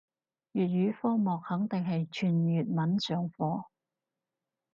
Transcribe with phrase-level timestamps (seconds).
[0.53, 3.65] 粵語科目肯定係全粵文上課